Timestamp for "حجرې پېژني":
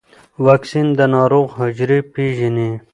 1.59-2.71